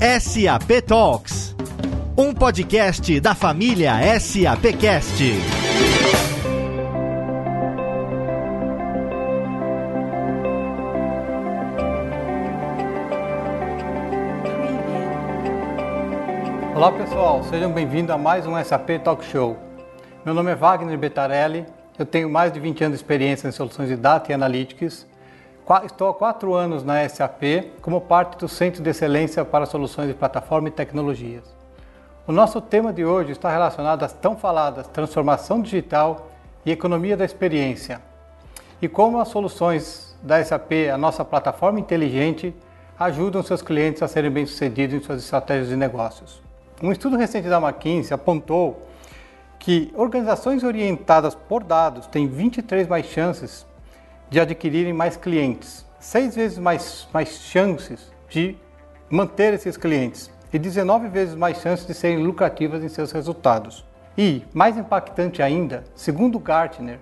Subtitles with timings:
[0.00, 1.54] SAP Talks,
[2.16, 5.22] um podcast da família SAPcast.
[16.74, 19.58] Olá pessoal, sejam bem-vindos a mais um SAP Talk Show.
[20.24, 21.66] Meu nome é Wagner Betarelli,
[21.98, 25.06] eu tenho mais de 20 anos de experiência em soluções de data e analytics
[25.84, 27.42] Estou há quatro anos na SAP
[27.80, 31.44] como parte do Centro de Excelência para Soluções de Plataforma e Tecnologias.
[32.26, 36.28] O nosso tema de hoje está relacionado às tão faladas transformação digital
[36.66, 38.02] e economia da experiência
[38.82, 42.52] e como as soluções da SAP, a nossa plataforma inteligente,
[42.98, 46.42] ajudam seus clientes a serem bem-sucedidos em suas estratégias de negócios.
[46.82, 48.88] Um estudo recente da McKinsey apontou
[49.56, 53.69] que organizações orientadas por dados têm 23 mais chances
[54.30, 58.56] de adquirirem mais clientes, seis vezes mais, mais chances de
[59.10, 63.84] manter esses clientes e 19 vezes mais chances de serem lucrativas em seus resultados.
[64.16, 66.98] E, mais impactante ainda, segundo Gartner,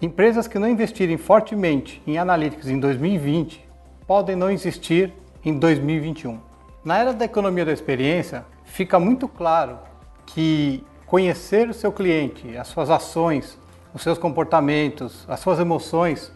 [0.00, 3.64] empresas que não investirem fortemente em analytics em 2020
[4.06, 5.12] podem não existir
[5.44, 6.38] em 2021.
[6.84, 9.78] Na era da economia da experiência, fica muito claro
[10.26, 13.58] que conhecer o seu cliente, as suas ações,
[13.94, 16.32] os seus comportamentos, as suas emoções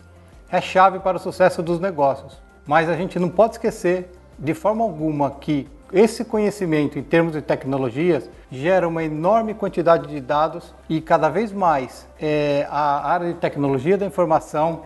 [0.50, 2.40] é chave para o sucesso dos negócios.
[2.66, 7.40] Mas a gente não pode esquecer de forma alguma que esse conhecimento em termos de
[7.40, 13.34] tecnologias gera uma enorme quantidade de dados e cada vez mais é, a área de
[13.34, 14.82] tecnologia da informação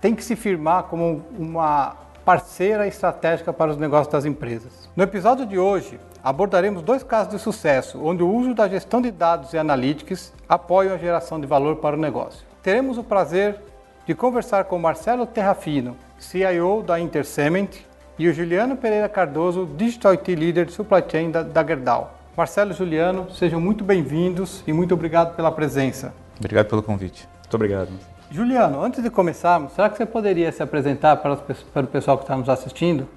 [0.00, 4.88] tem que se firmar como uma parceira estratégica para os negócios das empresas.
[4.96, 9.10] No episódio de hoje, abordaremos dois casos de sucesso onde o uso da gestão de
[9.10, 12.44] dados e analytics apoia a geração de valor para o negócio.
[12.62, 13.60] Teremos o prazer
[14.06, 17.70] de conversar com Marcelo Terrafino, CIO da Intercement,
[18.16, 22.14] e o Juliano Pereira Cardoso, Digital IT Leader de Supply Chain da, da Gerdau.
[22.36, 26.14] Marcelo e Juliano, sejam muito bem-vindos e muito obrigado pela presença.
[26.38, 27.28] Obrigado pelo convite.
[27.40, 27.88] Muito obrigado.
[28.30, 32.22] Juliano, antes de começarmos, será que você poderia se apresentar para, para o pessoal que
[32.24, 33.08] está nos assistindo?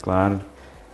[0.00, 0.40] Claro.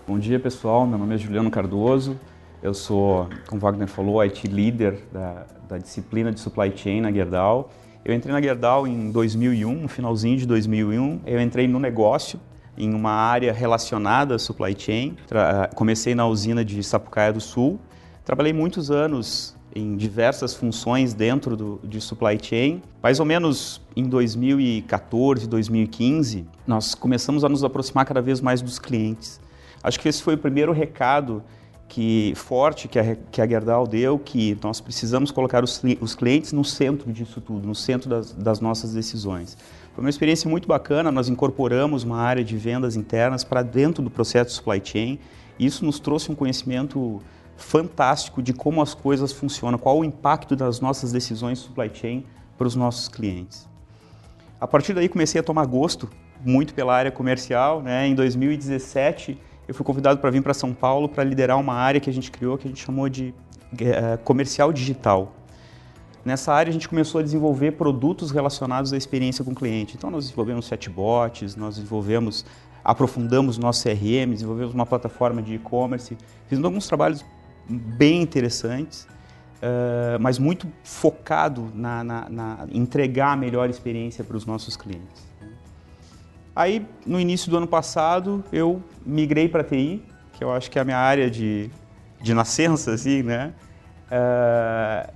[0.09, 0.87] Bom dia, pessoal.
[0.87, 2.19] Meu nome é Juliano Cardoso.
[2.63, 7.13] Eu sou, como o Wagner falou, IT Leader da, da disciplina de Supply Chain na
[7.13, 7.71] Gerdau.
[8.05, 11.21] Eu entrei na Gerdau em 2001, no finalzinho de 2001.
[11.25, 12.41] Eu entrei no negócio,
[12.77, 15.17] em uma área relacionada à supply chain.
[15.77, 17.79] comecei na usina de Sapucaia do Sul.
[18.25, 22.83] Trabalhei muitos anos em diversas funções dentro do, de supply chain.
[23.01, 28.81] Mais ou menos em 2014, 2015, nós começamos a nos aproximar cada vez mais dos
[28.81, 29.41] clientes.
[29.81, 31.41] Acho que esse foi o primeiro recado
[31.93, 36.51] que forte que a, que a Gerdau deu, que nós precisamos colocar os, os clientes
[36.51, 39.59] no centro disso tudo, no centro das, das nossas decisões.
[39.95, 44.09] Foi uma experiência muito bacana, nós incorporamos uma área de vendas internas para dentro do
[44.09, 45.19] processo de supply chain.
[45.59, 47.21] E isso nos trouxe um conhecimento
[47.59, 52.25] fantástico de como as coisas funcionam, qual o impacto das nossas decisões de supply chain
[52.57, 53.69] para os nossos clientes.
[54.59, 56.09] A partir daí comecei a tomar gosto
[56.43, 57.83] muito pela área comercial.
[57.83, 58.07] Né?
[58.07, 62.11] Em 2017 eu fui convidado para vir para São Paulo para liderar uma área que
[62.11, 63.35] a gente criou, que a gente chamou de
[63.73, 65.33] uh, comercial digital.
[66.25, 69.97] Nessa área a gente começou a desenvolver produtos relacionados à experiência com o cliente.
[69.97, 72.45] Então nós desenvolvemos chatbots, nós desenvolvemos,
[72.85, 77.25] aprofundamos nosso CRM, desenvolvemos uma plataforma de e-commerce, fizemos alguns trabalhos
[77.69, 84.47] bem interessantes, uh, mas muito focado na, na, na entregar a melhor experiência para os
[84.47, 85.32] nossos clientes.
[86.55, 90.03] Aí, no início do ano passado, eu migrei para TI,
[90.35, 91.71] que eu acho que é a minha área de,
[92.21, 93.55] de nascença, assim, né?
[94.05, 95.11] Uh, eh,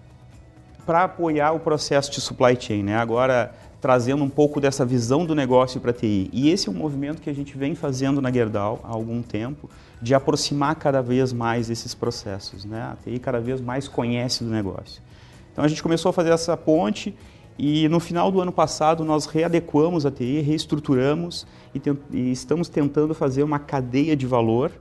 [0.87, 2.97] para apoiar o processo de supply chain, né?
[2.97, 6.31] Agora, trazendo um pouco dessa visão do negócio para TI.
[6.33, 9.69] E esse é um movimento que a gente vem fazendo na Gerdau há algum tempo,
[10.01, 12.81] de aproximar cada vez mais esses processos, né?
[12.81, 15.03] A TI cada vez mais conhece do negócio.
[15.53, 17.15] Então, a gente começou a fazer essa ponte
[17.59, 21.81] e no final do ano passado nós readequamos a TI, reestruturamos e,
[22.13, 24.73] e, estamos tentando fazer uma cadeia de valor.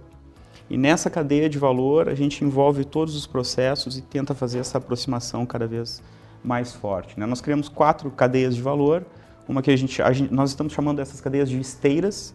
[0.69, 4.77] E nessa cadeia de valor a gente envolve todos os processos e tenta fazer essa
[4.77, 6.01] aproximação cada vez
[6.43, 7.17] mais forte.
[7.19, 7.25] Né?
[7.25, 9.05] Nós criamos quatro cadeias de valor,
[9.47, 12.33] uma que a gente, a gente, nós estamos chamando dessas cadeias de esteiras.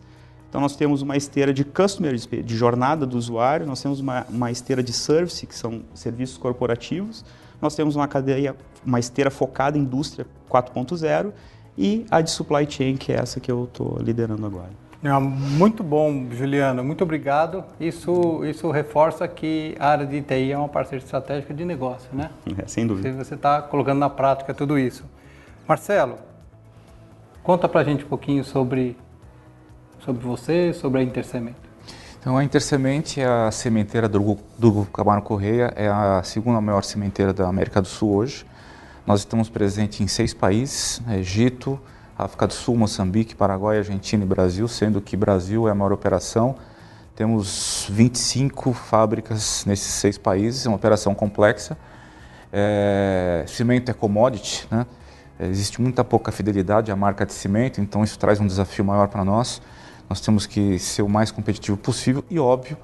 [0.48, 4.50] Então nós temos uma esteira de customer, de jornada do usuário, nós temos uma, uma
[4.50, 7.24] esteira de service, que são serviços corporativos,
[7.60, 8.54] nós temos uma cadeia,
[8.84, 11.32] uma esteira focada em indústria 4.0
[11.76, 14.70] e a de supply chain, que é essa que eu estou liderando agora.
[15.02, 17.64] É, muito bom, Juliano, muito obrigado.
[17.80, 22.30] Isso, isso reforça que a área de TI é uma parceira estratégica de negócio, né?
[22.58, 23.10] É, sem dúvida.
[23.12, 25.04] Você está colocando na prática tudo isso.
[25.66, 26.16] Marcelo,
[27.42, 28.94] conta para a gente um pouquinho sobre,
[30.00, 31.69] sobre você, sobre a Intercemento.
[32.20, 36.84] Então a Intersemente é a sementeira do, do Grupo Camargo Correia, é a segunda maior
[36.84, 38.44] sementeira da América do Sul hoje.
[39.06, 41.80] Nós estamos presentes em seis países, né, Egito,
[42.18, 46.56] África do Sul, Moçambique, Paraguai, Argentina e Brasil, sendo que Brasil é a maior operação.
[47.16, 51.74] Temos 25 fábricas nesses seis países, é uma operação complexa.
[52.52, 54.84] É, cimento é commodity, né?
[55.40, 59.24] existe muita pouca fidelidade à marca de cimento, então isso traz um desafio maior para
[59.24, 59.62] nós.
[60.10, 62.76] Nós temos que ser o mais competitivo possível e óbvio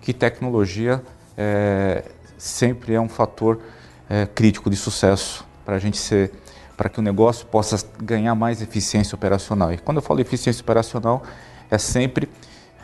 [0.00, 1.02] que tecnologia
[1.36, 2.02] é,
[2.38, 3.60] sempre é um fator
[4.08, 6.32] é, crítico de sucesso para a gente ser,
[6.78, 9.70] para que o negócio possa ganhar mais eficiência operacional.
[9.70, 11.22] E quando eu falo eficiência operacional,
[11.70, 12.30] é sempre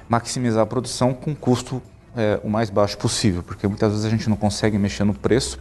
[0.07, 1.81] maximizar a produção com custo
[2.15, 5.59] é, o mais baixo possível, porque muitas vezes a gente não consegue mexer no preço,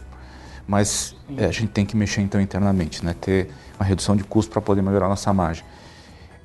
[0.68, 3.14] mas é, a gente tem que mexer então internamente, né?
[3.18, 3.50] ter
[3.80, 5.64] uma redução de custo para poder melhorar nossa margem.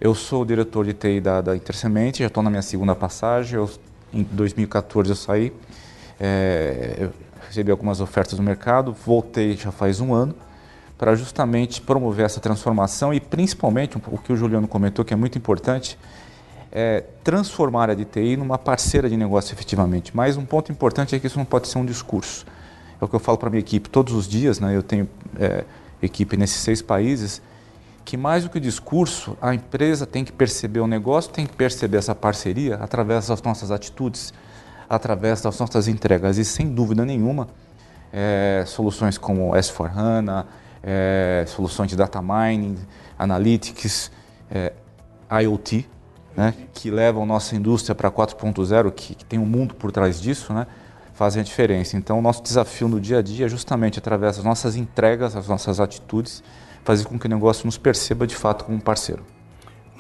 [0.02, 3.60] Eu sou o diretor de TI da, da Intersemente, já estou na minha segunda passagem.
[3.60, 3.70] Eu,
[4.12, 5.54] em 2014 eu saí,
[6.20, 7.12] é, eu
[7.48, 10.34] recebi algumas ofertas do mercado, voltei já faz um ano
[10.98, 15.38] para justamente promover essa transformação e principalmente o que o Juliano comentou que é muito
[15.38, 16.00] importante,
[16.72, 20.18] é transformar a DTI numa parceira de negócio efetivamente.
[20.18, 22.44] Mas um ponto importante é que isso não pode ser um discurso.
[23.00, 24.76] É o que eu falo para minha equipe todos os dias, né?
[24.76, 25.08] eu tenho
[25.40, 25.64] é,
[26.02, 27.40] equipe nesses seis países,
[28.04, 31.54] que mais do que o discurso, a empresa tem que perceber o negócio, tem que
[31.54, 34.34] perceber essa parceria através das nossas atitudes,
[34.90, 36.38] através das nossas entregas.
[36.38, 37.48] E sem dúvida nenhuma,
[38.12, 40.46] é, soluções como S4HANA,
[40.84, 42.78] é, soluções de data mining,
[43.18, 44.12] analytics,
[44.50, 44.74] é,
[45.32, 45.88] IoT,
[46.36, 50.54] né, que levam nossa indústria para 4.0, que, que, tem um mundo por trás disso,
[50.54, 50.66] né,
[51.14, 51.96] fazem a diferença.
[51.96, 55.48] Então, o nosso desafio no dia a dia é justamente através das nossas entregas, das
[55.48, 56.44] nossas atitudes,
[56.84, 59.24] fazer com que o negócio nos perceba de fato como parceiro.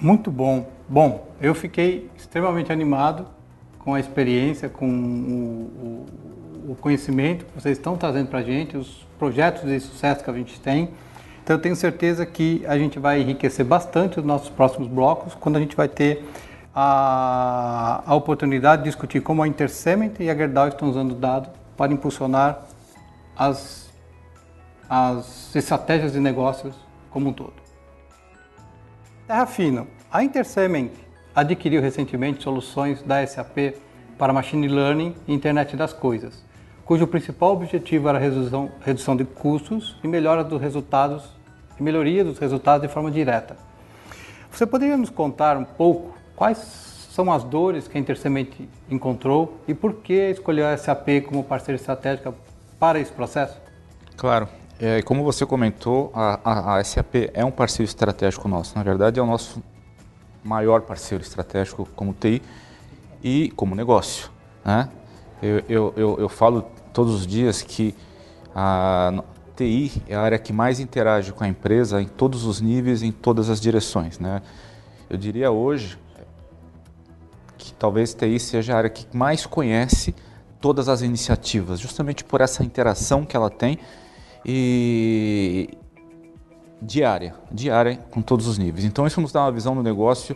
[0.01, 0.67] Muito bom.
[0.89, 3.25] Bom, eu fiquei extremamente animado
[3.79, 6.05] com a experiência, com o,
[6.67, 10.29] o, o conhecimento que vocês estão trazendo para a gente, os projetos de sucesso que
[10.29, 10.89] a gente tem.
[11.43, 15.57] Então eu tenho certeza que a gente vai enriquecer bastante os nossos próximos blocos quando
[15.57, 16.23] a gente vai ter
[16.73, 21.91] a, a oportunidade de discutir como a Intercement e a Gerdau estão usando dados para
[21.91, 22.61] impulsionar
[23.35, 23.80] as
[24.93, 26.75] as estratégias de negócios
[27.09, 27.53] como um todo.
[29.25, 29.87] Terra Fino.
[30.11, 30.89] A Intercement
[31.33, 33.73] adquiriu recentemente soluções da SAP
[34.17, 36.43] para Machine Learning e Internet das Coisas,
[36.83, 41.23] cujo principal objetivo era a redução, redução de custos e melhora dos resultados
[41.79, 43.55] e melhoria dos resultados de forma direta.
[44.51, 48.47] Você poderia nos contar um pouco quais são as dores que a Intercement
[48.89, 52.33] encontrou e por que escolheu a SAP como parceira estratégica
[52.77, 53.57] para esse processo?
[54.17, 54.49] Claro.
[54.83, 58.75] É, como você comentou, a, a, a, SAP é um parceiro estratégico nosso.
[58.75, 59.61] Na verdade, é o nosso
[60.43, 62.41] maior parceiro estratégico como TI
[63.23, 64.31] e como negócio.
[64.65, 64.89] Né?
[65.39, 67.93] Eu, eu, eu, eu falo todos os dias que
[68.55, 69.23] a
[69.55, 73.11] TI é a área que mais interage com a empresa em todos os níveis, em
[73.11, 74.17] todas as direções.
[74.17, 74.41] Né?
[75.07, 75.95] Eu diria hoje
[77.55, 80.15] que talvez TI seja a área que mais conhece
[80.59, 83.77] todas as iniciativas, justamente por essa interação que ela tem
[84.45, 85.69] e
[86.81, 88.85] diária, diária com todos os níveis.
[88.85, 90.35] Então isso nos dá uma visão do negócio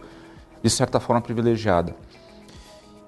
[0.61, 1.95] de certa forma privilegiada.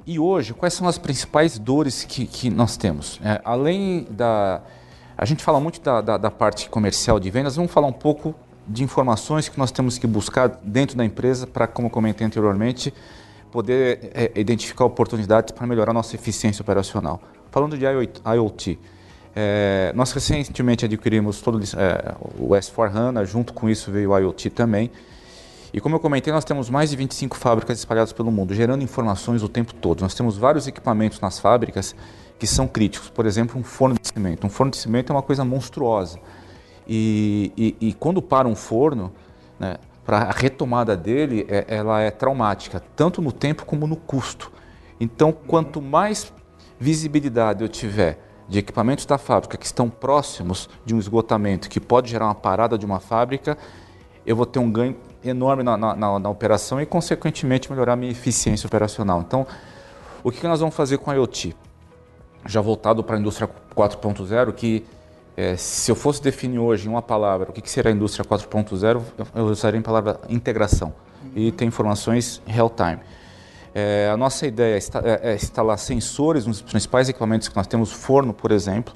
[0.05, 3.19] E hoje, quais são as principais dores que, que nós temos?
[3.23, 4.61] É, além da.
[5.17, 8.33] A gente fala muito da, da, da, parte comercial de vendas, vamos falar um pouco
[8.67, 12.93] de informações que nós temos que buscar dentro da empresa para, como comentei anteriormente,
[13.51, 17.19] poder é, identificar oportunidades para melhorar nossa eficiência operacional.
[17.49, 18.79] Falando de IoT,
[19.39, 24.89] é, nós recentemente adquirimos todo é, o S4HANA, junto com isso veio o IoT também.
[25.71, 29.43] E como eu comentei, nós temos mais de 25 fábricas espalhadas pelo mundo, gerando informações
[29.43, 30.01] o tempo todo.
[30.01, 31.95] Nós temos vários equipamentos nas fábricas
[32.39, 33.11] que são críticos.
[33.11, 34.47] Por exemplo, um forno de cimento.
[34.47, 36.17] Um forno de cimento é uma coisa monstruosa.
[36.87, 39.13] E, e, e quando para um forno,
[39.59, 44.51] né, para a retomada dele, é, ela é traumática, tanto no tempo como no custo.
[44.99, 46.33] Então, quanto mais
[46.79, 52.09] visibilidade eu tiver de equipamentos da fábrica que estão próximos de um esgotamento que pode
[52.09, 53.57] gerar uma parada de uma fábrica,
[54.25, 57.95] eu vou ter um ganho enorme na, na, na, na operação e, consequentemente, melhorar a
[57.95, 59.21] minha eficiência operacional.
[59.21, 59.45] Então,
[60.23, 61.55] o que, nós vamos fazer com a IoT?
[62.45, 64.85] Já voltado para a indústria 4.0, que
[65.35, 68.25] é, se eu fosse definir hoje em uma palavra o que, que seria a indústria
[68.25, 69.01] 4.0,
[69.35, 70.93] eu usaria a palavra integração
[71.35, 72.99] e ter informações real time.
[73.79, 78.33] É, a nossa ideia é, é, instalar sensores nos principais equipamentos que nós temos, forno,
[78.33, 78.91] por exemplo,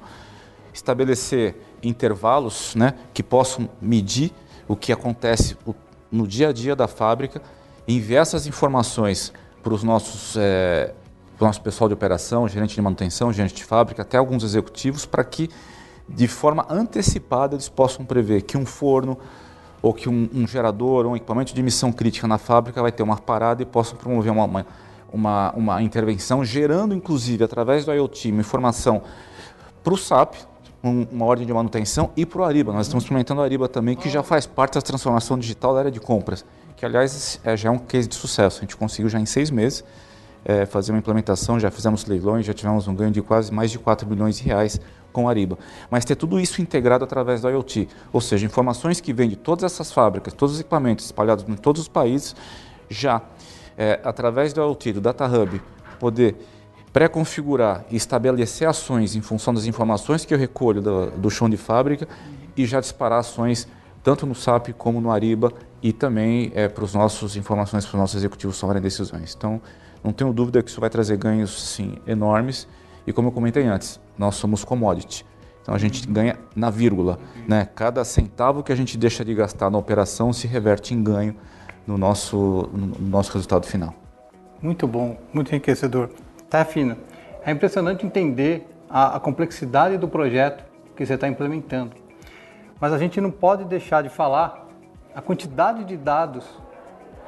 [0.74, 4.32] estabelecer intervalos né, que possam medir
[4.66, 5.56] o que acontece
[6.10, 7.40] no dia a dia da fábrica,
[7.86, 10.92] enviar essas informações para os nossos, é,
[11.38, 15.06] para o nosso pessoal de operação, gerente de manutenção, gerente de fábrica, até alguns executivos,
[15.06, 15.48] para que
[16.08, 19.16] de forma antecipada eles possam prever que um forno
[19.82, 23.02] ou que um, um gerador ou um equipamento de missão crítica na fábrica vai ter
[23.02, 24.66] uma parada e possam promover uma, uma,
[25.12, 29.02] uma, uma intervenção, gerando inclusive através do IoT informação
[29.82, 30.36] para o SAP,
[30.82, 32.72] um, uma ordem de manutenção, e para o Ariba.
[32.72, 35.90] Nós estamos implementando o Ariba também, que já faz parte da transformação digital da área
[35.90, 36.44] de compras,
[36.76, 38.58] que aliás é, já é um case de sucesso.
[38.58, 39.84] A gente conseguiu já em seis meses
[40.44, 43.78] é, fazer uma implementação, já fizemos leilões, já tivemos um ganho de quase mais de
[43.78, 44.80] 4 milhões de reais
[45.12, 45.58] com Ariba.
[45.90, 49.64] Mas ter tudo isso integrado através do IoT, ou seja, informações que vêm de todas
[49.64, 52.34] essas fábricas, todos os equipamentos espalhados em todos os países,
[52.88, 53.22] já
[53.76, 55.60] é, através do IoT, do Data Hub,
[55.98, 56.36] poder
[56.92, 61.56] pré-configurar e estabelecer ações em função das informações que eu recolho do, do chão de
[61.56, 62.06] fábrica
[62.56, 63.66] e já disparar ações
[64.02, 65.52] tanto no SAP como no Ariba
[65.82, 69.34] e também é, para os nossos informações para os nossos executivos tomarem decisões.
[69.36, 69.60] Então,
[70.02, 72.66] não tenho dúvida que isso vai trazer ganhos sim enormes
[73.06, 75.24] e como eu comentei antes, nós somos commodity.
[75.62, 77.18] Então a gente ganha na vírgula,
[77.48, 77.68] né?
[77.74, 81.36] Cada centavo que a gente deixa de gastar na operação se reverte em ganho
[81.86, 83.94] no nosso, no nosso resultado final.
[84.60, 86.10] Muito bom, muito enriquecedor.
[86.50, 86.96] Tá fino.
[87.44, 90.64] É impressionante entender a, a complexidade do projeto
[90.96, 91.92] que você está implementando.
[92.80, 94.68] Mas a gente não pode deixar de falar
[95.14, 96.44] a quantidade de dados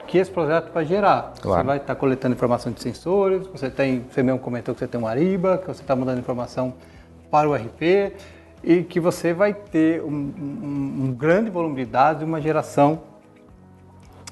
[0.07, 1.35] que esse projeto vai gerar.
[1.41, 1.61] Claro.
[1.61, 5.01] Você vai estar coletando informação de sensores, você tem, você mesmo comentou que você tem
[5.01, 6.75] um Ariba, que você está mandando informação
[7.31, 8.13] para o RP
[8.63, 13.01] e que você vai ter um, um, um grande volume de dados e uma geração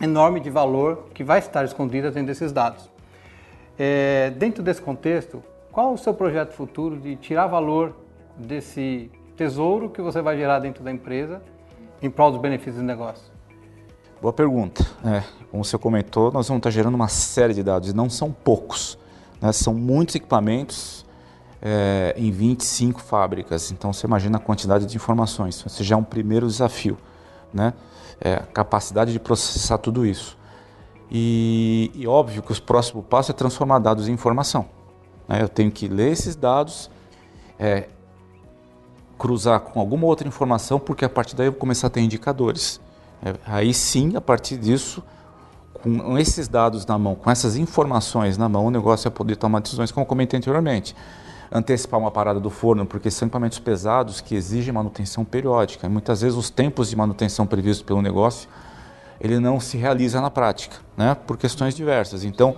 [0.00, 2.90] enorme de valor que vai estar escondida dentro desses dados.
[3.78, 7.96] É, dentro desse contexto, qual o seu projeto futuro de tirar valor
[8.36, 11.42] desse tesouro que você vai gerar dentro da empresa
[12.00, 13.31] em prol dos benefícios do negócio?
[14.22, 14.86] Boa pergunta.
[15.04, 18.30] É, como você comentou, nós vamos estar gerando uma série de dados e não são
[18.30, 18.96] poucos.
[19.40, 19.50] Né?
[19.50, 21.04] São muitos equipamentos
[21.60, 23.72] é, em 25 fábricas.
[23.72, 25.66] Então você imagina a quantidade de informações.
[25.66, 26.96] Esse já é um primeiro desafio.
[27.52, 27.74] Né?
[28.20, 30.38] É, a capacidade de processar tudo isso.
[31.10, 34.66] E, e óbvio que o próximo passo é transformar dados em informação.
[35.26, 35.42] Né?
[35.42, 36.88] Eu tenho que ler esses dados,
[37.58, 37.88] é,
[39.18, 42.80] cruzar com alguma outra informação, porque a partir daí eu vou começar a ter indicadores.
[43.24, 45.02] É, aí sim, a partir disso,
[45.74, 49.60] com esses dados na mão, com essas informações na mão, o negócio é poder tomar
[49.60, 50.94] decisões, como comentei anteriormente.
[51.50, 55.88] Antecipar uma parada do forno, porque são equipamentos pesados que exigem manutenção periódica.
[55.88, 58.48] Muitas vezes os tempos de manutenção previstos pelo negócio,
[59.20, 61.14] ele não se realiza na prática, né?
[61.14, 62.24] por questões diversas.
[62.24, 62.56] Então,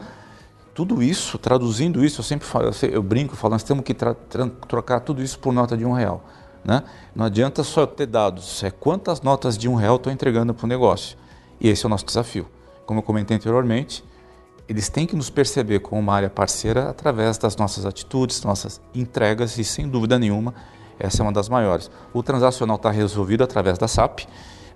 [0.75, 3.95] tudo isso, traduzindo isso, eu sempre falo, eu, brinco, falo, nós temos que
[4.69, 6.25] trocar tudo isso por nota de um real.
[6.65, 6.83] Né?
[7.15, 10.69] Não adianta só ter dados, é quantas notas de um real estou entregando para o
[10.69, 11.19] negócio.
[11.61, 12.49] E esse é o nosso desafio.
[12.87, 14.03] Como eu comentei anteriormente,
[14.69, 19.59] eles têm que nos perceber como uma área parceira através das nossas atitudes, nossas entregas
[19.59, 20.55] e, sem dúvida nenhuma,
[20.99, 21.91] essa é uma das maiores.
[22.13, 24.21] O transacional está resolvido através da SAP,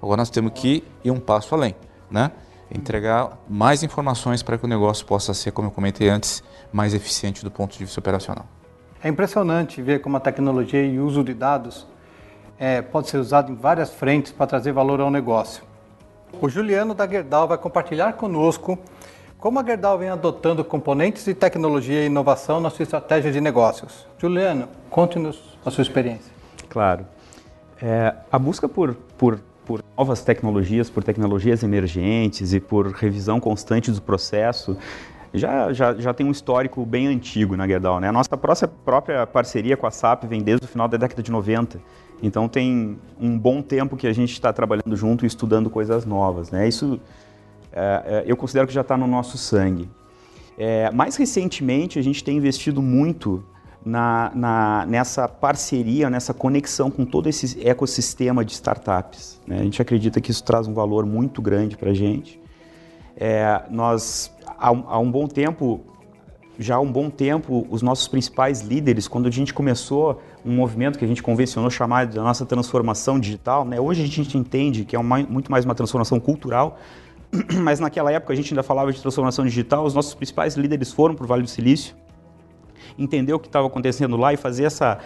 [0.01, 1.75] agora nós temos que ir um passo além,
[2.11, 2.33] né?
[2.71, 7.43] entregar mais informações para que o negócio possa ser, como eu comentei antes, mais eficiente
[7.43, 8.47] do ponto de vista operacional.
[9.03, 11.87] É impressionante ver como a tecnologia e o uso de dados
[12.59, 15.63] é, pode ser usado em várias frentes para trazer valor ao negócio.
[16.41, 18.79] O Juliano da Gerdau vai compartilhar conosco
[19.39, 24.05] como a Gerdau vem adotando componentes de tecnologia e inovação na sua estratégia de negócios.
[24.19, 26.33] Juliano, conte-nos a sua experiência.
[26.69, 27.07] Claro.
[27.81, 33.93] É, a busca por, por, por novas tecnologias, por tecnologias emergentes e por revisão constante
[33.93, 34.77] do processo
[35.35, 38.01] já, já, já tem um histórico bem antigo na Gerdau.
[38.01, 38.09] Né?
[38.09, 41.81] A nossa própria, parceria com a SAP vem desde o final da década de 90.
[42.23, 46.51] Então tem um bom tempo que a gente está trabalhando junto e estudando coisas novas.
[46.51, 46.67] Né?
[46.67, 47.01] Isso
[47.73, 49.89] é, é eu considero que já está no nosso sangue.
[50.57, 53.45] É, mais recentemente, a gente tem investido muito
[53.85, 59.41] na, na, nessa parceria, nessa conexão com todo esse ecossistema de startups.
[59.47, 59.61] Né?
[59.61, 62.41] A gente acredita que isso traz um valor muito grande para a gente.
[63.17, 65.81] É, nós há, há um bom tempo,
[66.59, 70.99] já há um bom tempo, os nossos principais líderes, quando a gente começou um movimento
[70.99, 73.81] que a gente convencionou chamar de nossa transformação digital, né?
[73.81, 76.79] hoje a gente entende que é uma, muito mais uma transformação cultural,
[77.63, 81.15] mas naquela época a gente ainda falava de transformação digital, os nossos principais líderes foram
[81.15, 81.95] para o Vale do Silício,
[82.99, 84.99] entender o que estava acontecendo lá e fazer essa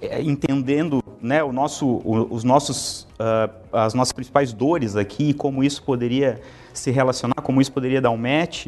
[0.00, 5.82] é, entendendo né, o nosso, os nossos, uh, as nossas principais dores aqui, como isso
[5.82, 6.40] poderia
[6.72, 8.66] se relacionar, como isso poderia dar um match.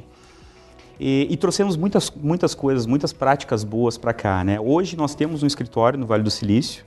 [0.98, 4.42] E, e, trouxemos muitas, muitas coisas, muitas práticas boas para cá.
[4.42, 4.58] Né?
[4.58, 6.84] Hoje nós temos um escritório no Vale do Silício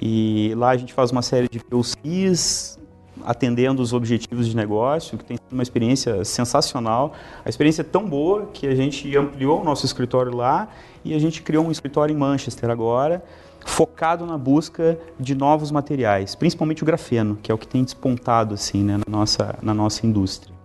[0.00, 2.78] e lá a gente faz uma série de POCs,
[3.24, 7.12] atendendo os objetivos de negócio, que tem sido uma experiência sensacional.
[7.44, 10.68] A experiência é tão boa que a gente ampliou o nosso escritório lá
[11.04, 13.22] e a gente criou um escritório em Manchester agora,
[13.66, 18.54] focado na busca de novos materiais, principalmente o grafeno, que é o que tem despontado
[18.54, 20.59] assim, né, na, nossa, na nossa indústria.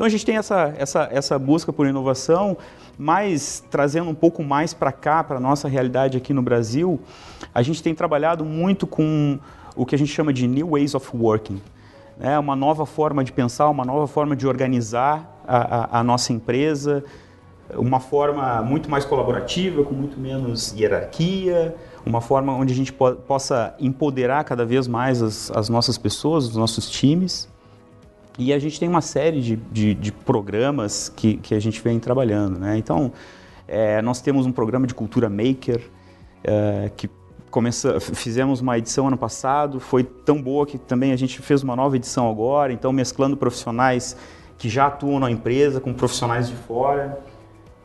[0.00, 2.56] Então a gente tem essa, essa, essa busca por inovação,
[2.96, 6.98] mas trazendo um pouco mais para cá, para a nossa realidade aqui no Brasil,
[7.54, 9.38] a gente tem trabalhado muito com
[9.76, 11.60] o que a gente chama de New Ways of Working.
[12.18, 16.32] É uma nova forma de pensar, uma nova forma de organizar a, a, a nossa
[16.32, 17.04] empresa,
[17.74, 21.76] uma forma muito mais colaborativa, com muito menos hierarquia,
[22.06, 26.46] uma forma onde a gente po possa empoderar cada vez mais as, as, nossas pessoas,
[26.46, 27.50] os nossos times.
[28.40, 32.00] E a gente tem uma série de, de, de programas que, que a gente vem
[32.00, 32.58] trabalhando.
[32.58, 32.78] Né?
[32.78, 33.12] Então,
[33.68, 35.82] é, nós temos um programa de cultura maker,
[36.42, 37.10] é, que
[37.50, 41.76] começa, fizemos uma edição ano passado, foi tão boa que também a gente fez uma
[41.76, 44.16] nova edição agora, então mesclando profissionais
[44.56, 47.20] que já atuam na empresa com profissionais de fora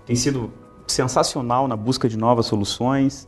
[0.06, 0.54] tem sido
[0.88, 3.28] sensacional na busca de novas soluções.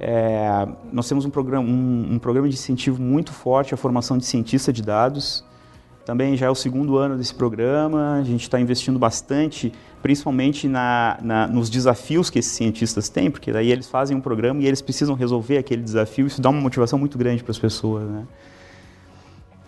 [0.00, 4.26] É, nós temos um programa, um, um, programa de incentivo muito forte à formação de
[4.26, 5.45] cientista de dados.
[6.06, 11.18] Também já é o segundo ano desse programa, a gente está investindo bastante, principalmente na,
[11.20, 14.80] na, nos desafios que esses cientistas têm, porque daí eles fazem um programa e eles
[14.80, 18.08] precisam resolver aquele desafio, isso dá uma motivação muito grande para as pessoas.
[18.08, 18.22] Né?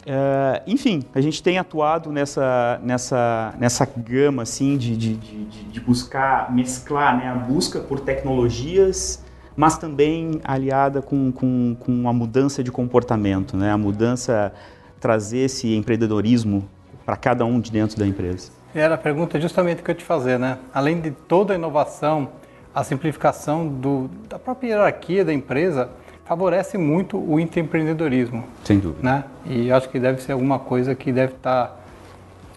[0.06, 5.80] Uh, enfim, a gente tem atuado nessa, nessa, nessa gama assim, de, de, de, de
[5.80, 9.24] buscar mesclar né, a busca por tecnologias,
[9.56, 14.52] mas também aliada com, com, com a mudança de comportamento, né, a mudança,
[15.00, 16.68] trazer esse empreendedorismo
[17.04, 18.50] para cada um de dentro da empresa.
[18.74, 20.58] Era a pergunta justamente que eu te fazer, né?
[20.74, 22.28] Além de toda a inovação,
[22.74, 25.88] a simplificação do, da própria hierarquia da empresa,
[26.24, 28.44] favorece muito o empreendedorismo.
[28.62, 29.00] Sem dúvida.
[29.02, 29.24] Né?
[29.46, 31.76] E acho que deve ser alguma coisa que deve estar tá,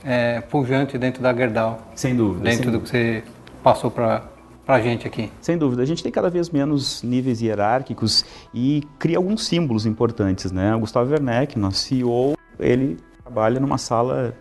[0.03, 1.79] é, pujante dentro da Gerdau.
[1.95, 2.43] Sem dúvida.
[2.43, 2.91] Dentro sem do dúvida.
[2.91, 3.23] que você
[3.63, 4.23] passou para
[4.65, 5.31] para a gente aqui.
[5.41, 10.51] Sem dúvida, a gente tem cada vez menos níveis hierárquicos e cria alguns símbolos importantes,
[10.51, 10.75] né?
[10.75, 14.35] O Gustavo Werneck, nosso CEO, ele trabalha numa sala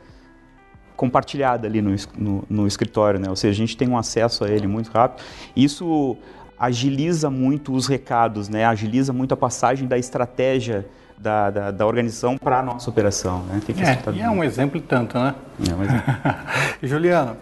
[0.97, 3.31] compartilhada ali no, no, no, escritório, né?
[3.31, 5.25] Ou seja, a gente tem um acesso a ele muito rápido.
[5.57, 6.17] Isso
[6.59, 8.67] agiliza muito os recados, né?
[8.67, 13.43] agiliza muito a passagem da estratégia da, da, da organização para a nossa operação.
[13.45, 13.63] Né?
[13.65, 15.35] Tem que é, e é um exemplo tanto, né?
[15.67, 16.15] É um exemplo.
[16.83, 17.37] Juliano,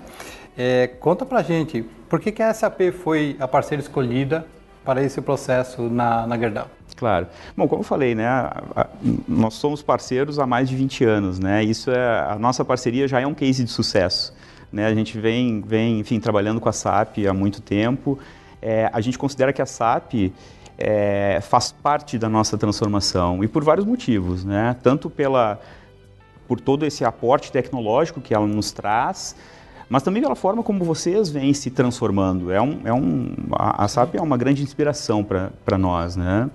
[0.56, 4.46] é, conta pra gente, por que, que a SAP foi a parceira escolhida
[4.84, 6.68] para esse processo na, na Gerdau?
[6.96, 7.26] Claro.
[7.56, 8.26] Bom, como eu falei, né,
[9.28, 11.62] nós somos parceiros há mais de 20 anos, né?
[11.62, 14.34] Isso é a nossa parceria já é um case de sucesso,
[14.72, 14.86] né?
[14.86, 18.18] A gente vem, vem, enfim, trabalhando com a SAP há muito tempo
[18.60, 20.32] é, a gente considera que a SAP
[20.76, 24.76] é, faz parte da nossa transformação e por vários motivos, né?
[24.82, 25.60] Tanto pela
[26.46, 29.36] por todo esse aporte tecnológico que ela nos traz,
[29.88, 32.50] mas também pela forma como vocês vêm se transformando.
[32.50, 36.50] É um, é um, a, a SAP é uma grande inspiração para nós, né?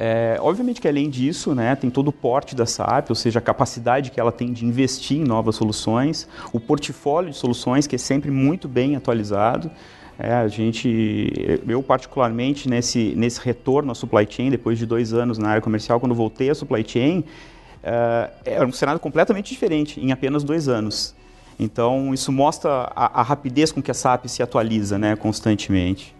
[0.00, 3.42] É, obviamente que além disso, né, tem todo o porte da SAP, ou seja, a
[3.42, 7.98] capacidade que ela tem de investir em novas soluções, o portfólio de soluções que é
[7.98, 9.68] sempre muito bem atualizado.
[10.16, 15.36] É, a gente, eu particularmente nesse, nesse retorno à supply chain, depois de dois anos
[15.36, 20.12] na área comercial, quando voltei à supply chain, uh, era um cenário completamente diferente em
[20.12, 21.14] apenas dois anos.
[21.58, 26.14] Então, isso mostra a, a rapidez com que a SAP se atualiza né, constantemente.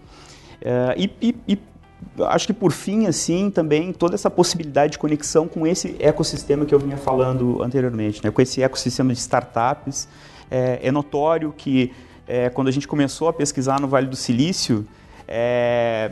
[0.61, 1.59] Uh, e, e, e,
[2.25, 6.75] acho que, por fim, assim, também toda essa possibilidade de conexão com esse ecossistema que
[6.75, 10.09] eu vinha falando anteriormente, né, com esse ecossistema de startups.
[10.51, 11.93] É, é notório que
[12.27, 14.87] é, quando a gente começou a pesquisar no Vale do Silício,
[15.27, 16.11] é,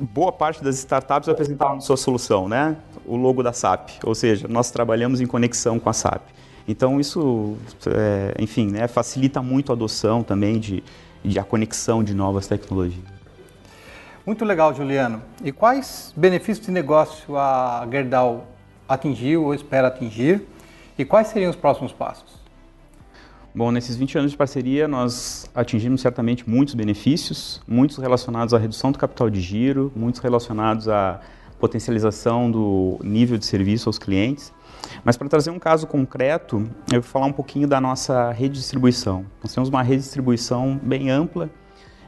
[0.00, 2.76] boa parte das startups apresentavam sua solução, né?
[3.04, 6.22] O logo da SAP, ou seja, nós trabalhamos em conexão com a SAP.
[6.68, 10.82] Então isso, é, enfim, né, facilita muito a adoção também de,
[11.24, 13.04] de a conexão de novas tecnologias.
[14.24, 15.22] Muito legal, Juliano.
[15.44, 18.48] E quais benefícios de negócio a Gerdau
[18.88, 20.42] atingiu ou espera atingir?
[20.98, 22.36] E quais seriam os próximos passos?
[23.54, 28.92] Bom, nesses 20 anos de parceria, nós atingimos certamente muitos benefícios, muitos relacionados à redução
[28.92, 31.20] do capital de giro, muitos relacionados à
[31.58, 34.52] potencialização do nível de serviço aos clientes.
[35.06, 38.58] Mas para trazer um caso concreto, eu vou falar um pouquinho da nossa rede de
[38.58, 39.24] distribuição.
[39.40, 41.48] Nós temos uma rede de distribuição bem ampla,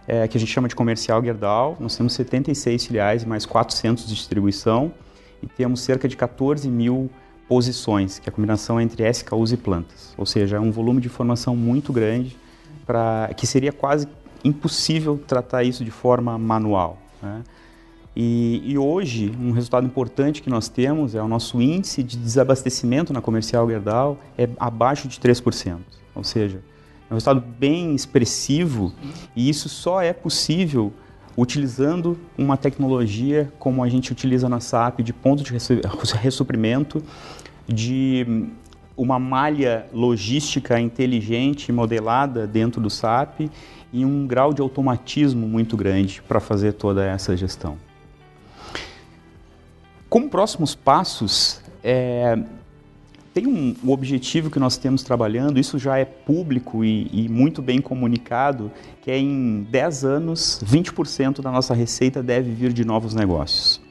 [0.05, 1.77] é, que a gente chama de comercial Gerdau.
[1.79, 4.93] Nós temos 76 filiais e mais 400 de distribuição
[5.41, 7.09] e temos cerca de 14 mil
[7.47, 10.13] posições, que é a combinação entre SKUs e plantas.
[10.19, 12.37] Ou seja, é um volume de informação muito grande
[12.85, 14.09] para que seria quase
[14.43, 16.99] impossível tratar isso de forma manual.
[17.23, 17.45] Né?
[18.21, 23.13] E, e, hoje, um resultado importante que nós temos é o nosso índice de desabastecimento
[23.13, 25.79] na comercial Gerdau é abaixo de 3%.
[26.17, 26.61] Ou seja,
[27.09, 28.93] é um resultado bem expressivo
[29.37, 30.93] e isso só é possível
[31.37, 35.53] utilizando uma tecnologia como a gente utiliza na SAP de ponto de
[36.21, 37.01] ressuprimento,
[37.69, 38.49] de
[38.97, 43.43] uma malha logística inteligente modelada dentro do SAP
[43.93, 47.88] e um grau de automatismo muito grande para fazer toda essa gestão.
[50.09, 52.39] Como próximos passos, é,
[53.35, 57.61] tem um, um, objetivo que nós temos trabalhando, isso já é público e, e muito
[57.61, 63.13] bem comunicado, que é em 10 anos, 20% da nossa receita deve vir de novos
[63.13, 63.83] negócios.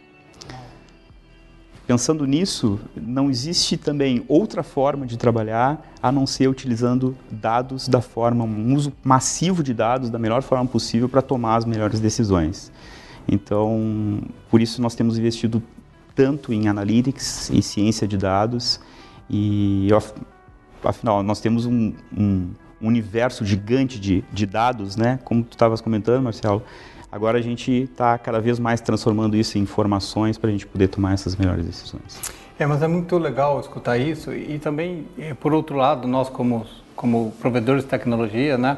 [1.85, 8.01] Pensando nisso, não existe também outra forma de trabalhar a não ser utilizando dados da
[8.01, 12.71] forma, um uso massivo de dados da melhor forma possível para tomar as melhores decisões.
[13.27, 15.61] Então, por isso nós temos investido
[16.17, 18.81] tanto em analytics e ciência de dados
[19.29, 19.87] e
[20.83, 22.49] afinal nós temos um, um
[22.81, 25.19] universo gigante de, de dados, né?
[25.23, 26.63] Como tu estavas comentando, Marcelo,
[27.09, 30.89] Agora a gente está cada vez mais transformando isso em informações para a gente poder
[30.89, 32.19] tomar essas melhores decisões.
[32.59, 36.65] É, mas é muito legal escutar isso e também, é, por outro lado, nós como,
[36.95, 38.77] como provedores de tecnologia, né,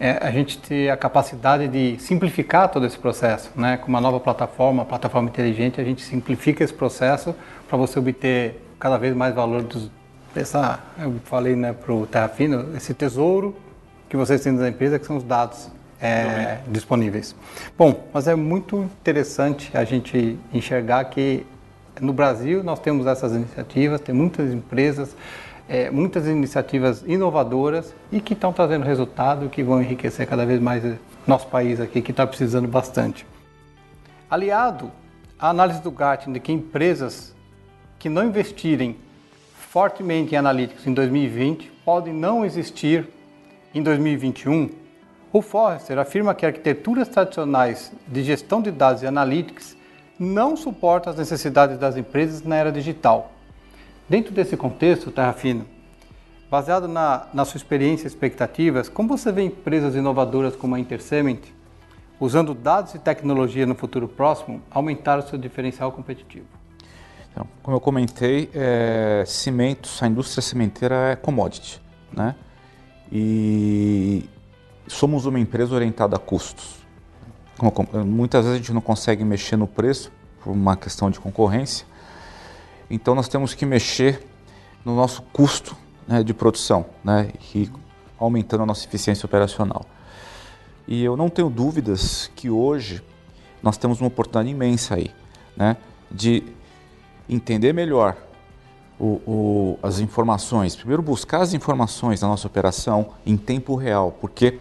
[0.00, 4.18] é, a gente ter a capacidade de simplificar todo esse processo, né, com uma nova
[4.18, 7.36] plataforma, plataforma inteligente, a gente simplifica esse processo
[7.68, 9.90] para você obter cada vez mais valor dos,
[10.34, 13.54] dessa, eu falei né, para o Terra Fino, esse tesouro
[14.08, 17.36] que vocês têm da empresa, que são os dados é, disponíveis.
[17.76, 21.46] Bom, mas é muito interessante a gente enxergar que
[22.00, 25.14] no Brasil nós temos essas iniciativas, tem muitas empresas,
[25.70, 30.82] é, muitas iniciativas inovadoras e que estão trazendo resultado, que vão enriquecer cada vez mais
[31.24, 33.24] nosso país aqui, que está precisando bastante.
[34.28, 34.90] Aliado
[35.38, 37.32] à análise do Gartner de que empresas
[38.00, 38.96] que não investirem
[39.54, 43.08] fortemente em analíticos em 2020 podem não existir
[43.72, 44.70] em 2021,
[45.32, 49.76] o Forrester afirma que arquiteturas tradicionais de gestão de dados e analytics
[50.18, 53.30] não suportam as necessidades das empresas na era digital.
[54.10, 55.64] Dentro desse contexto, Terra Fina,
[56.50, 61.38] baseado na, na sua experiência e expectativas, como você vê empresas inovadoras como a Intercement,
[62.18, 66.46] usando dados e tecnologia no futuro próximo, aumentar o seu diferencial competitivo?
[67.30, 71.80] Então, como eu comentei, é, cimentos, a indústria cimenteira é commodity,
[72.12, 72.34] né?
[73.12, 74.28] E
[74.88, 76.80] somos uma empresa orientada a custos.
[78.04, 80.10] Muitas vezes a gente não consegue mexer no preço
[80.42, 81.86] por uma questão de concorrência,
[82.90, 84.26] então nós temos que mexer
[84.84, 85.76] no nosso custo
[86.06, 87.70] né, de produção, né, e
[88.18, 89.86] aumentando a nossa eficiência operacional.
[90.88, 93.02] E eu não tenho dúvidas que hoje
[93.62, 95.10] nós temos uma oportunidade imensa aí,
[95.56, 95.76] né,
[96.10, 96.42] de
[97.28, 98.16] entender melhor
[98.98, 104.58] o, o, as informações, primeiro buscar as informações da nossa operação em tempo real, porque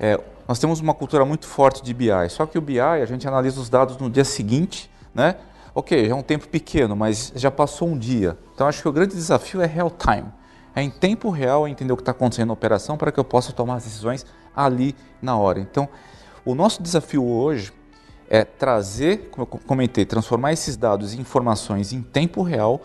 [0.00, 3.28] é, nós temos uma cultura muito forte de BI, só que o BI a gente
[3.28, 5.36] analisa os dados no dia seguinte, né?
[5.78, 8.36] Ok, é um tempo pequeno, mas já passou um dia.
[8.52, 10.26] Então acho que o grande desafio é real time.
[10.74, 13.52] É em tempo real entender o que está acontecendo na operação para que eu possa
[13.52, 15.60] tomar as decisões ali na hora.
[15.60, 15.88] Então,
[16.44, 17.72] o nosso desafio hoje
[18.28, 22.80] é trazer, como eu comentei, transformar esses dados em informações em tempo real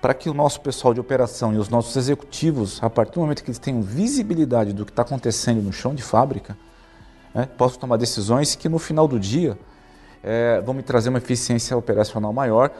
[0.00, 3.42] para que o nosso pessoal de operação e os nossos executivos, a partir do momento
[3.42, 6.56] que eles tenham visibilidade do que está acontecendo no chão de fábrica,
[7.34, 9.58] né, possam tomar decisões que no final do dia
[10.22, 12.70] é, vão me trazer uma eficiência operacional maior,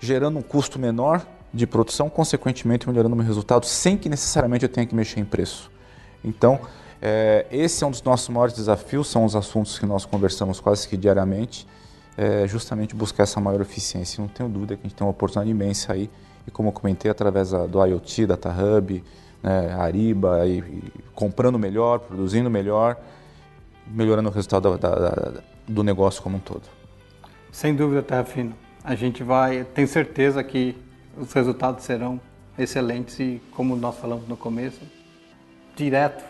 [0.00, 4.68] gerando um custo menor de produção, consequentemente melhorando o meu resultado, sem que necessariamente eu
[4.68, 5.70] tenha que mexer em preço.
[6.24, 6.60] Então,
[7.00, 10.86] é, esse é um dos nossos maiores desafios, são os assuntos que nós conversamos quase
[10.86, 11.66] que diariamente,
[12.16, 14.20] é, justamente buscar essa maior eficiência.
[14.20, 16.10] Não tenho dúvida que a gente tem uma oportunidade imensa aí
[16.46, 19.04] e como eu comentei, através do IoT, Data Hub,
[19.42, 22.96] né, Ariba, e, e, comprando melhor, produzindo melhor,
[23.86, 26.62] melhorando o resultado da, da, do negócio como um todo.
[27.52, 28.54] Sem dúvida, Terra Fino.
[28.82, 30.76] A gente vai, tenho certeza que
[31.16, 32.20] os resultados serão
[32.58, 34.80] excelentes e, como nós falamos no começo,
[35.76, 36.24] direto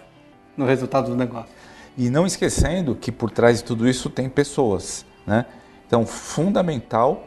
[0.57, 1.55] no resultado do negócio.
[1.97, 5.47] E não esquecendo que por trás de tudo isso tem pessoas, né?
[5.87, 7.27] Então, fundamental,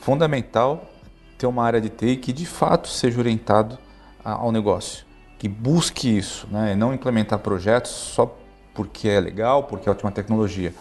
[0.00, 0.90] fundamental
[1.38, 3.78] ter uma área de TI que de fato seja orientado
[4.22, 5.06] ao negócio,
[5.38, 6.74] que busque isso, né?
[6.74, 8.36] não implementar projetos só
[8.74, 10.74] porque é legal, porque é ótima tecnologia,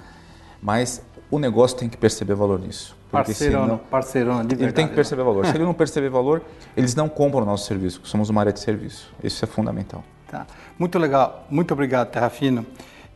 [0.62, 2.98] mas o negócio tem que perceber valor nisso.
[3.12, 5.45] Parceirão, senão, parceirão, de verdade, Ele tem que perceber valor.
[5.45, 6.43] Se ele não perceber valor,
[6.78, 9.12] eles não compram o nosso serviço, somos uma área de serviço.
[9.24, 10.04] Isso é fundamental.
[10.30, 10.45] Tá.
[10.78, 11.45] Muito legal.
[11.50, 12.63] Muito obrigado, Terra Fina.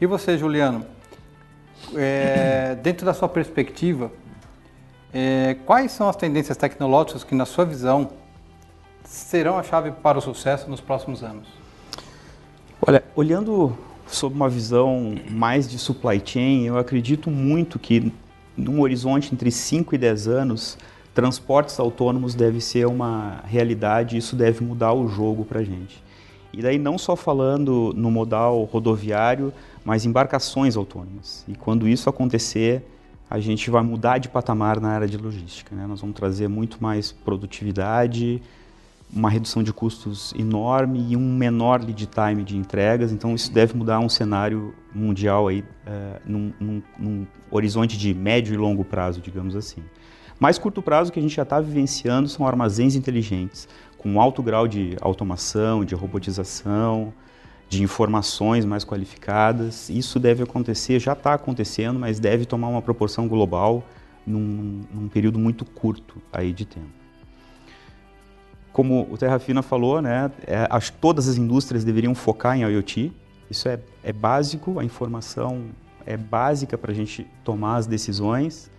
[0.01, 0.85] E você, Juliano?
[1.95, 4.11] É, dentro da sua perspectiva,
[5.15, 8.09] É, quais são as tendências tecnológicas que, na sua visão,
[9.03, 11.47] serão a chave para o sucesso nos próximos anos?
[12.81, 13.77] Olha, olhando
[14.15, 18.11] sob uma visão mais de supply chain, eu acredito muito que
[18.55, 20.77] num horizonte entre 5 e 10 anos,
[21.13, 26.03] transportes autônomos deve ser uma realidade isso deve mudar o jogo para a gente.
[26.51, 29.51] E daí não só falando no modal rodoviário,
[29.83, 31.43] mas embarcações autônomas.
[31.47, 32.83] E quando isso acontecer,
[33.27, 35.75] a gente vai mudar de patamar na área de logística.
[35.75, 35.87] Né?
[35.87, 38.39] Nós vamos trazer muito mais produtividade,
[39.15, 43.11] uma redução de custos enorme e um menor lead time de entregas.
[43.11, 48.53] Então isso deve mudar um cenário mundial aí uh, num, num, num, horizonte de médio
[48.53, 49.83] e longo prazo, digamos assim.
[50.39, 54.67] Mais curto prazo que a gente já está vivenciando são armazéns inteligentes, com alto grau
[54.67, 57.13] de automação, de robotização,
[57.69, 59.89] de informações mais qualificadas.
[59.89, 63.83] Isso deve acontecer, já está acontecendo, mas deve tomar uma proporção global
[64.25, 67.02] num, num período muito curto aí de tempo
[68.73, 72.63] como o Terra Fina falou, né, é, acho que todas as indústrias deveriam focar em
[72.63, 73.13] IoT.
[73.49, 75.65] Isso é, é básico, a informação
[76.05, 78.71] é básica para a gente tomar as decisões.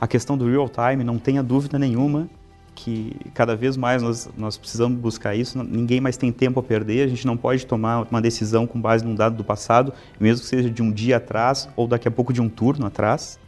[0.00, 2.28] A questão do real time, não tenha dúvida nenhuma
[2.74, 5.62] que cada vez mais nós, nós precisamos buscar isso.
[5.62, 9.04] Ninguém mais tem tempo a perder, a gente não pode tomar uma decisão com base
[9.04, 12.32] num dado do passado, mesmo que seja de um dia atrás ou daqui a pouco
[12.32, 13.38] de um turno atrás.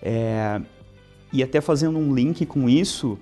[0.00, 0.60] É,
[1.32, 3.18] e até fazendo um link com isso,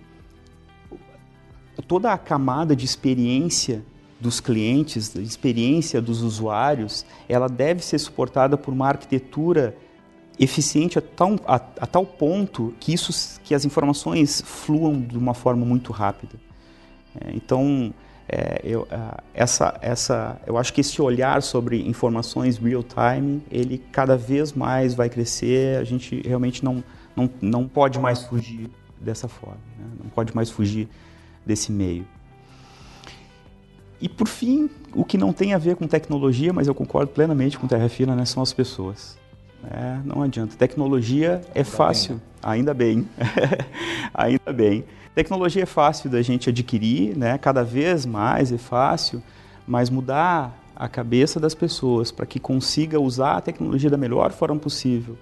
[1.83, 3.83] toda a camada de experiência
[4.21, 9.75] dos clientes, da experiência dos usuários, ela deve ser suportada por uma arquitetura
[10.39, 15.35] eficiente a tal, a, a tal ponto que, isso, que as informações fluam de uma
[15.35, 16.35] forma muito rápida.
[17.21, 17.93] É, então,
[18.29, 18.87] é, eu,
[19.35, 24.95] essa, essa, eu acho que esse olhar sobre informações real time, ele cada vez mais
[24.95, 25.79] vai crescer.
[25.79, 26.85] A gente realmente não,
[27.17, 29.87] não, não pode mais fugir dessa forma, né?
[30.05, 30.89] não pode mais fugir
[31.45, 32.07] desse meio.
[34.01, 37.59] E por fim, o que não tem a ver com tecnologia, mas eu concordo plenamente
[37.59, 39.19] com Terra Fina, né, são as pessoas.
[39.71, 40.57] É, não adianta.
[40.57, 42.41] Tecnologia é ainda fácil, bem, né?
[42.43, 43.09] ainda bem,
[44.15, 44.85] ainda bem.
[45.15, 47.37] Tecnologia é fácil da gente adquirir, né?
[47.37, 49.23] Cada vez mais é fácil,
[49.67, 54.57] mas mudar a cabeça das pessoas para que consiga usar a tecnologia da melhor forma
[54.59, 55.19] possível,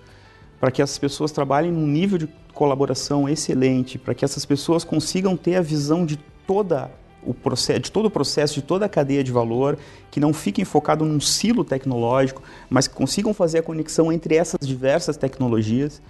[0.61, 5.37] para que as pessoas trabalhem num nível de colaboração excelente, para que essas pessoas consigam
[5.37, 6.16] ter a visão de
[6.47, 6.90] toda
[7.23, 9.79] o processo, de todo o processo, de toda a cadeia de valor,
[10.11, 14.66] que não fiquem focados num silo tecnológico, mas que consigam fazer a conexão entre essas
[14.66, 16.01] diversas tecnologias.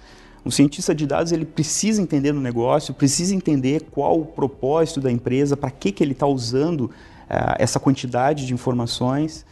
[0.45, 5.11] O cientista de dados ele precisa entender o negócio, precisa entender qual o propósito da
[5.11, 6.91] empresa, para que, que ele está usando uh,
[7.59, 9.45] essa quantidade de informações.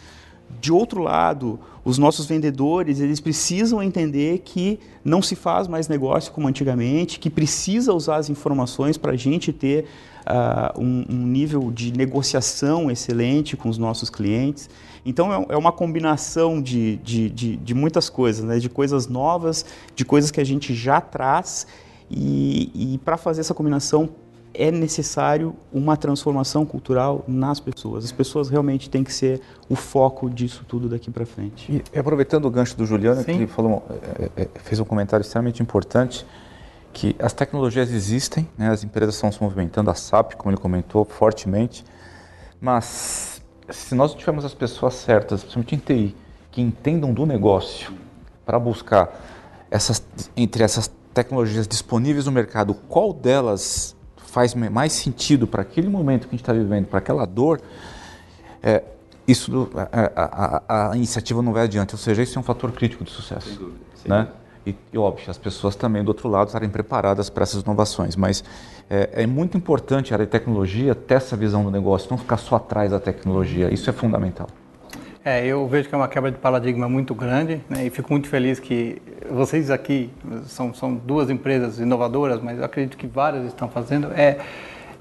[0.60, 6.32] De outro lado, os nossos vendedores, eles precisam entender que não se faz mais negócio
[6.32, 9.86] como antigamente, que precisa usar as informações para a gente ter
[10.26, 14.68] uh, um, um, nível de negociação excelente com os nossos clientes.
[15.04, 18.58] Então, é, é uma combinação de, de, de, de muitas coisas, né?
[18.58, 21.66] de coisas novas, de coisas que a gente já traz
[22.10, 24.08] e, e para fazer essa combinação
[24.58, 28.04] é necessário uma transformação cultural nas pessoas.
[28.04, 31.82] As pessoas realmente têm que ser o foco disso tudo daqui para frente.
[31.94, 33.24] E aproveitando o gancho do Juliano, Sim.
[33.24, 33.84] que ele falou,
[34.18, 36.26] é, é, fez um comentário extremamente importante,
[36.92, 41.04] que as tecnologias existem, né, as empresas estão se movimentando, a SAP, como ele comentou,
[41.04, 41.84] fortemente,
[42.60, 46.16] mas se nós não tivermos as pessoas certas, principalmente em TI,
[46.50, 47.92] que entendam do negócio,
[48.46, 49.10] para buscar
[49.70, 50.02] essas,
[50.36, 53.96] entre essas tecnologias disponíveis no mercado, qual delas
[54.36, 57.58] faz mais sentido para aquele momento que a gente está vivendo, para aquela dor,
[58.62, 58.84] é,
[59.26, 61.94] isso a, a, a, iniciativa não vai adiante.
[61.94, 63.48] Ou seja, isso é um fator crítico de sucesso.
[63.48, 63.78] Sem dúvida.
[63.94, 64.28] Sem né?
[64.66, 68.14] E, e, óbvio, as pessoas também do outro lado estarem preparadas para essas inovações.
[68.14, 68.44] Mas
[68.90, 72.36] é, é, muito importante a área de tecnologia ter essa visão do negócio, não ficar
[72.36, 73.72] só atrás da tecnologia.
[73.72, 74.48] Isso é fundamental.
[75.26, 78.28] É, eu vejo que é uma quebra de paradigma muito grande né, e fico muito
[78.28, 80.08] feliz que vocês aqui
[80.44, 84.12] são, são duas empresas inovadoras, mas acredito que várias estão fazendo.
[84.12, 84.38] É,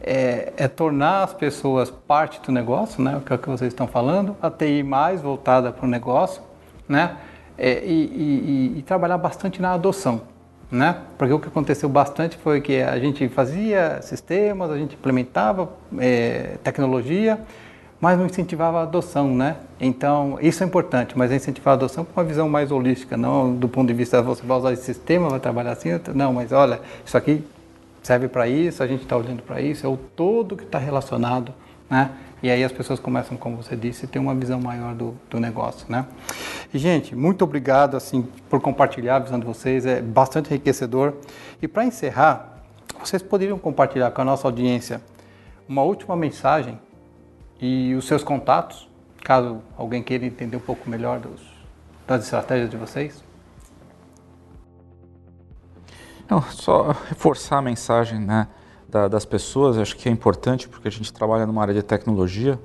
[0.01, 3.85] é, é, tornar as pessoas parte do negócio, né, que é o que vocês estão
[3.85, 6.41] falando, a TI mais voltada para o negócio,
[6.89, 7.17] né,
[7.55, 10.23] é, e, e, e, trabalhar bastante na adoção,
[10.71, 15.69] né, porque o que aconteceu bastante foi que a gente fazia sistemas, a gente implementava
[15.99, 17.39] é, tecnologia,
[17.99, 19.57] mas não incentivava a adoção, né?
[19.79, 23.53] Então, isso é importante, mas é incentivar a adoção com uma visão mais holística, não
[23.53, 26.81] do ponto de vista, você vai usar esse sistema, vai trabalhar assim, não, mas olha,
[27.05, 27.43] isso aqui
[28.03, 31.53] serve para isso, a gente está olhando para isso, é o todo que está relacionado,
[31.89, 32.11] né?
[32.43, 35.39] E aí as pessoas começam, como você disse, a ter uma visão maior do, do
[35.39, 36.05] negócio, né?
[36.71, 41.13] E, gente, muito obrigado, assim, por compartilhar a visão de vocês, é bastante enriquecedor.
[41.59, 42.61] E para encerrar,
[42.99, 45.01] vocês poderiam compartilhar com a nossa audiência
[45.67, 46.77] uma última mensagem
[47.65, 48.87] e os seus contatos,
[49.23, 51.41] caso alguém queira entender um pouco melhor dos,
[52.05, 53.23] das estratégias de vocês?
[56.29, 58.47] Não, só reforçar a mensagem né,
[58.87, 62.59] da, das pessoas, acho que é importante porque a gente trabalha numa área de tecnologia.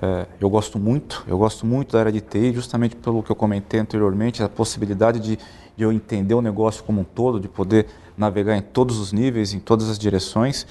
[0.00, 3.36] É, eu gosto muito, eu gosto muito da área de TI, justamente pelo que eu
[3.36, 5.36] comentei anteriormente, a possibilidade de,
[5.76, 9.52] de eu entender o negócio como um todo, de poder navegar em todos os níveis,
[9.52, 10.66] em todas as direções,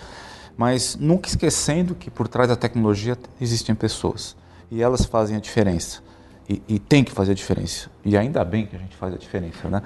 [0.57, 4.35] mas nunca esquecendo que por trás da tecnologia existem pessoas
[4.71, 6.01] e elas fazem a diferença.
[6.49, 7.89] E, e tem que fazer a diferença.
[8.03, 9.81] E ainda bem que a gente faz a diferença, né?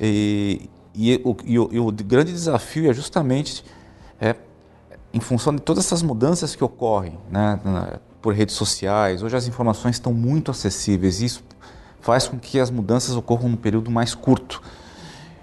[0.00, 3.64] E, e, o, e, o, e o, grande desafio é justamente
[4.20, 4.34] é,
[5.12, 7.58] em função de todas essas mudanças que ocorrem né,
[8.20, 9.22] por redes sociais.
[9.22, 11.44] Hoje as informações estão muito acessíveis e isso
[12.00, 14.60] faz com que as mudanças ocorram num período mais curto.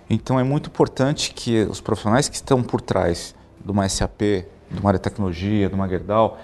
[0.09, 4.45] Então é muito importante que os profissionais que estão por trás de uma SAP,
[4.79, 6.39] uma área tecnologia, de uma Gerdau,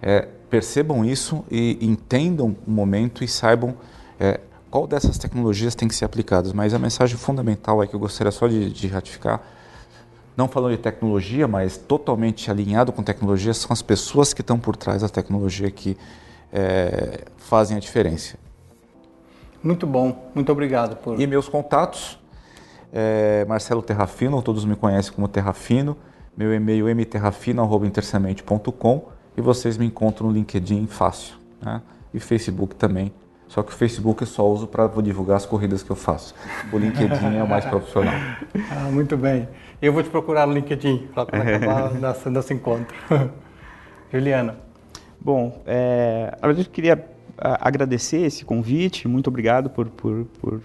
[0.00, 3.74] é, percebam isso e entendam o momento e saibam
[4.18, 4.40] é,
[4.70, 6.52] qual dessas tecnologias tem que ser aplicadas.
[6.52, 9.42] Mas a mensagem fundamental é que eu gostaria só de, de ratificar,
[10.36, 14.76] não falando de tecnologia, mas totalmente alinhado com tecnologia, são as pessoas que estão por
[14.76, 15.96] trás da tecnologia que
[16.52, 18.36] é, fazem a diferença.
[19.62, 21.20] Muito bom, muito obrigado por.
[21.20, 22.18] E meus contatos,
[22.92, 25.96] é Marcelo Terrafino, todos me conhecem como Terrafino,
[26.36, 31.82] meu e-mail é mterrafino.intersemente.com e vocês me encontram no LinkedIn fácil, né?
[32.12, 33.12] e Facebook também,
[33.48, 36.34] só que o Facebook eu só uso para divulgar as corridas que eu faço.
[36.72, 38.14] O LinkedIn é o mais profissional.
[38.70, 39.48] Ah, muito bem.
[39.80, 42.94] Eu vou te procurar no LinkedIn para acabar nosso, nosso encontro.
[44.10, 44.56] Juliana.
[45.20, 47.04] Bom, é, a gente queria
[47.38, 49.06] agradecer esse convite.
[49.06, 50.62] Muito obrigado por, por, por,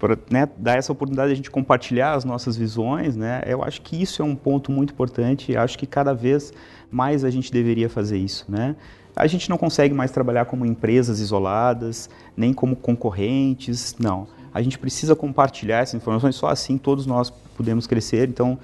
[0.00, 3.14] por né, dar essa oportunidade de a gente compartilhar as nossas visões.
[3.14, 3.42] Né?
[3.46, 5.54] Eu acho que isso é um ponto muito importante.
[5.54, 6.52] Acho que cada vez
[6.90, 8.46] mais a gente deveria fazer isso.
[8.48, 8.74] Né?
[9.14, 14.26] A gente não consegue mais trabalhar como empresas isoladas, nem como concorrentes, não.
[14.54, 18.26] A gente precisa compartilhar essas informações, só assim todos nós podemos crescer.
[18.26, 18.58] Então,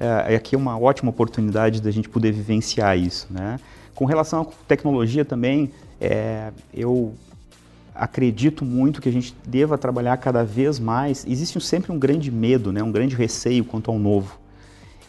[0.00, 3.26] é, aqui é uma ótima oportunidade da gente poder vivenciar isso.
[3.30, 3.60] Né?
[3.94, 5.70] Com relação à tecnologia também,
[6.00, 7.12] é, eu
[7.98, 11.26] acredito muito que a gente deva trabalhar cada vez mais.
[11.26, 12.82] Existe sempre um grande medo, né?
[12.82, 14.38] um grande receio quanto ao novo.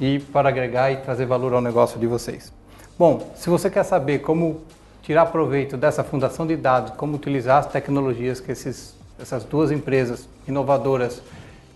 [0.00, 2.52] e para agregar e trazer valor ao negócio de vocês.
[2.98, 4.60] Bom, se você quer saber como
[5.02, 10.28] tirar proveito dessa fundação de dados, como utilizar as tecnologias que esses, essas duas empresas
[10.48, 11.22] inovadoras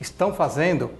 [0.00, 0.90] estão fazendo,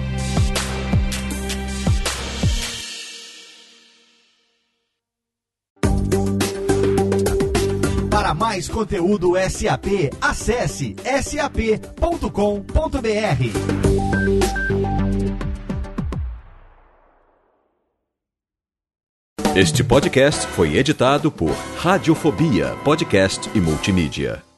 [8.35, 12.23] Mais conteúdo SAP, acesse sap.com.br.
[19.55, 24.52] Este podcast foi editado por Radiofobia, podcast e multimídia.